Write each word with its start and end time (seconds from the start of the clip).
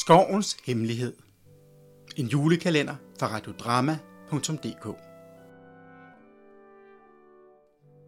Skovens 0.00 0.56
Hemmelighed. 0.66 1.12
En 2.16 2.26
julekalender 2.26 2.94
fra 3.18 3.26
radiodrama.dk 3.26 4.98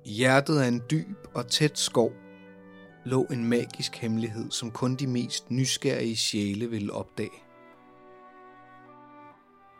I 0.04 0.12
hjertet 0.12 0.58
af 0.58 0.68
en 0.68 0.82
dyb 0.90 1.16
og 1.34 1.48
tæt 1.48 1.78
skov 1.78 2.12
lå 3.04 3.24
en 3.24 3.44
magisk 3.44 3.96
hemmelighed, 3.96 4.50
som 4.50 4.70
kun 4.70 4.96
de 4.96 5.06
mest 5.06 5.50
nysgerrige 5.50 6.16
sjæle 6.16 6.70
ville 6.70 6.92
opdage. 6.92 7.42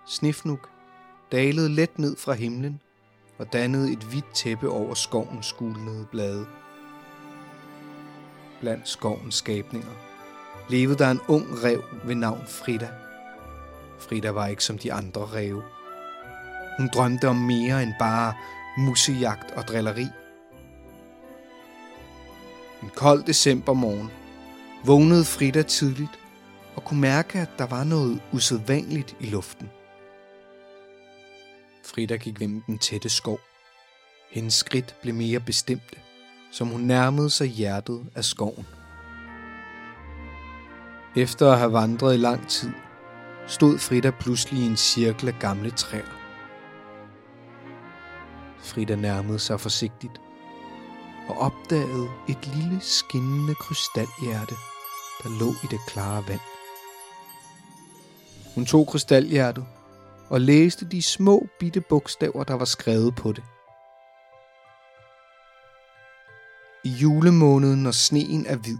Snifnuk 0.07 0.71
dalede 1.33 1.69
let 1.69 1.99
ned 1.99 2.17
fra 2.17 2.33
himlen 2.33 2.81
og 3.39 3.53
dannede 3.53 3.93
et 3.93 4.03
hvidt 4.03 4.35
tæppe 4.35 4.71
over 4.71 4.95
skovens 4.95 5.53
gulnede 5.53 6.07
blade. 6.11 6.47
Blandt 8.61 8.89
skovens 8.89 9.35
skabninger 9.35 10.16
levede 10.69 10.99
der 10.99 11.11
en 11.11 11.21
ung 11.29 11.65
rev 11.65 11.85
ved 12.05 12.15
navn 12.15 12.45
Frida. 12.47 12.89
Frida 13.99 14.31
var 14.31 14.47
ikke 14.47 14.65
som 14.65 14.79
de 14.79 14.93
andre 14.93 15.21
ræve. 15.21 15.63
Hun 16.79 16.91
drømte 16.95 17.29
om 17.29 17.37
mere 17.37 17.83
end 17.83 17.95
bare 17.99 18.35
musejagt 18.79 19.51
og 19.51 19.63
drilleri. 19.63 20.07
En 22.83 22.91
kold 22.95 23.25
decembermorgen 23.25 24.11
vågnede 24.85 25.25
Frida 25.25 25.63
tidligt 25.63 26.19
og 26.77 26.85
kunne 26.85 27.01
mærke, 27.01 27.39
at 27.39 27.49
der 27.59 27.67
var 27.67 27.85
noget 27.85 28.21
usædvanligt 28.33 29.17
i 29.21 29.27
luften. 29.27 29.71
Frida 31.85 32.17
gik 32.17 32.39
gennem 32.39 32.63
den 32.67 32.79
tætte 32.79 33.09
skov. 33.09 33.41
Hendes 34.31 34.55
skridt 34.55 34.95
blev 35.03 35.15
mere 35.15 35.41
bestemte, 35.41 35.97
som 36.53 36.69
hun 36.69 36.81
nærmede 36.81 37.31
sig 37.31 37.47
hjertet 37.47 38.07
af 38.15 38.25
skoven. 38.25 38.67
Efter 41.17 41.53
at 41.53 41.59
have 41.59 41.73
vandret 41.73 42.15
i 42.15 42.17
lang 42.17 42.49
tid, 42.49 42.71
stod 43.47 43.79
Frida 43.79 44.11
pludselig 44.11 44.63
i 44.63 44.67
en 44.67 44.77
cirkel 44.77 45.29
af 45.29 45.35
gamle 45.41 45.71
træer. 45.71 46.17
Frida 48.59 48.97
nærmede 48.97 49.39
sig 49.39 49.61
forsigtigt 49.61 50.21
og 51.29 51.39
opdagede 51.39 52.09
et 52.29 52.47
lille 52.55 52.81
skinnende 52.81 53.55
krystalhjerte, 53.55 54.55
der 55.23 55.39
lå 55.41 55.51
i 55.51 55.67
det 55.71 55.81
klare 55.89 56.25
vand. 56.29 56.41
Hun 58.55 58.67
tog 58.67 58.87
krystalhjertet 58.87 59.67
og 60.29 60.41
læste 60.41 60.85
de 60.85 61.03
små 61.03 61.47
bitte 61.61 61.81
bogstaver, 61.81 62.45
der 62.45 62.55
var 62.55 62.65
skrevet 62.65 63.15
på 63.15 63.33
det. 63.33 63.45
I 66.85 66.89
julemåneden, 66.89 67.83
når 67.83 67.91
sneen 67.91 68.47
er 68.47 68.57
hvid, 68.57 68.79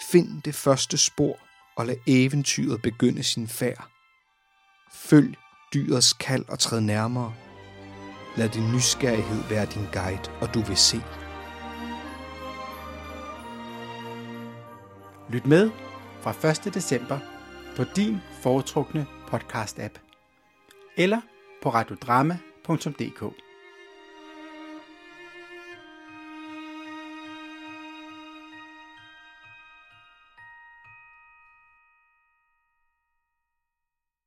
find 0.00 0.42
det 0.42 0.54
første 0.54 0.98
spor 0.98 1.38
og 1.76 1.86
lad 1.86 1.96
eventyret 2.06 2.82
begynde 2.82 3.22
sin 3.22 3.48
færd. 3.48 3.88
Følg 4.92 5.36
dyrets 5.74 6.12
kald 6.12 6.44
og 6.48 6.58
træd 6.58 6.80
nærmere. 6.80 7.34
Lad 8.36 8.48
din 8.48 8.72
nysgerrighed 8.72 9.42
være 9.48 9.66
din 9.66 9.86
guide, 9.92 10.30
og 10.40 10.54
du 10.54 10.60
vil 10.60 10.76
se. 10.76 11.00
Lyt 15.30 15.46
med 15.46 15.70
fra 16.20 16.66
1. 16.66 16.74
december 16.74 17.18
på 17.76 17.84
din 17.96 18.18
foretrukne 18.42 19.06
podcast-app 19.30 19.98
eller 20.96 21.20
på 21.62 21.70
radiodrama.dk. 21.70 23.47